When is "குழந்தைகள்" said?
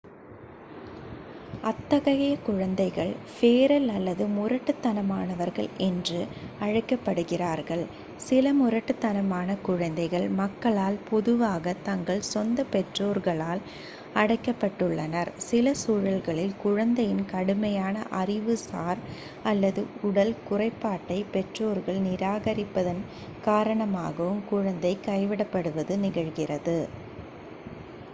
2.37-3.11, 9.61-10.25